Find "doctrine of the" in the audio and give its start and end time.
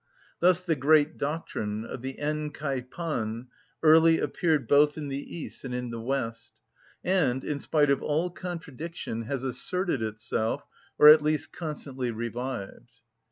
1.19-2.15